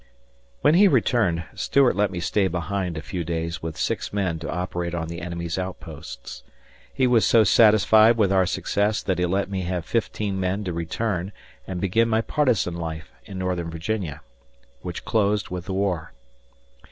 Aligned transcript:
When 0.61 0.73
he 0.73 0.87
returned, 0.87 1.43
Stuart 1.53 1.95
let 1.95 2.09
me 2.09 2.19
stay 2.19 2.47
behind 2.47 2.97
a 2.97 3.03
few 3.03 3.23
days 3.23 3.61
with 3.61 3.77
six 3.77 4.11
men 4.11 4.39
to 4.39 4.49
operate 4.49 4.95
on 4.95 5.09
the 5.09 5.21
enemy's 5.21 5.59
outposts. 5.59 6.41
He 6.91 7.05
was 7.05 7.23
so 7.23 7.43
satisfied 7.43 8.17
with 8.17 8.31
our 8.31 8.47
success 8.47 9.03
that 9.03 9.19
he 9.19 9.27
let 9.27 9.47
me 9.51 9.61
have 9.61 9.85
fifteen 9.85 10.39
men 10.39 10.63
to 10.63 10.73
return 10.73 11.31
and 11.67 11.79
begin 11.79 12.09
my 12.09 12.21
partisan 12.21 12.73
life 12.77 13.11
in 13.25 13.37
northern 13.37 13.69
Virginia 13.69 14.21
which 14.81 15.05
closed 15.05 15.49
with 15.49 15.65
the 15.65 15.73
war. 15.73 16.13